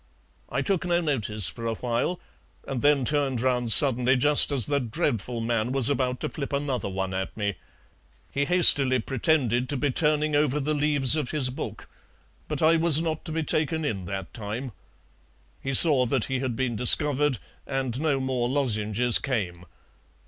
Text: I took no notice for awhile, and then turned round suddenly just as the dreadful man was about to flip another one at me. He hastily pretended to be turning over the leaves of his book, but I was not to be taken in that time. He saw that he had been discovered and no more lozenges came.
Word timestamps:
I 0.49 0.63
took 0.63 0.83
no 0.83 0.99
notice 0.99 1.47
for 1.47 1.67
awhile, 1.67 2.19
and 2.67 2.81
then 2.81 3.05
turned 3.05 3.39
round 3.39 3.71
suddenly 3.71 4.17
just 4.17 4.51
as 4.51 4.65
the 4.65 4.79
dreadful 4.79 5.41
man 5.41 5.71
was 5.71 5.89
about 5.91 6.19
to 6.21 6.29
flip 6.29 6.53
another 6.53 6.89
one 6.89 7.13
at 7.13 7.37
me. 7.37 7.53
He 8.31 8.45
hastily 8.45 8.97
pretended 8.97 9.69
to 9.69 9.77
be 9.77 9.91
turning 9.91 10.35
over 10.35 10.59
the 10.59 10.73
leaves 10.73 11.15
of 11.15 11.29
his 11.29 11.51
book, 11.51 11.87
but 12.47 12.63
I 12.63 12.77
was 12.77 12.99
not 12.99 13.23
to 13.25 13.31
be 13.31 13.43
taken 13.43 13.85
in 13.85 14.05
that 14.05 14.33
time. 14.33 14.71
He 15.61 15.75
saw 15.75 16.07
that 16.07 16.25
he 16.25 16.39
had 16.39 16.55
been 16.55 16.75
discovered 16.75 17.37
and 17.67 17.99
no 18.01 18.19
more 18.19 18.49
lozenges 18.49 19.19
came. 19.19 19.67